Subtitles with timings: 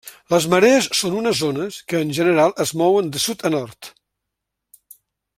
[0.33, 3.95] Les marees són unes ones que en general es mouen de sud a nord.